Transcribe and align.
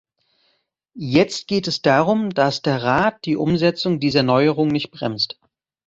Jetzt 0.95 1.45
geht 1.47 1.67
es 1.67 1.83
darum, 1.83 2.31
dass 2.31 2.63
der 2.63 2.81
Rat 2.81 3.23
die 3.23 3.35
Umsetzung 3.37 3.99
dieser 3.99 4.23
Neuerungen 4.23 4.71
nicht 4.71 4.89
bremst. 4.89 5.37